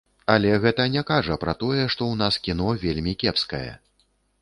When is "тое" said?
1.65-1.77